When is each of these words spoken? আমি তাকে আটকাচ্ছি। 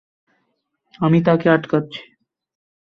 আমি 0.99 1.19
তাকে 1.23 1.47
আটকাচ্ছি। 1.49 2.01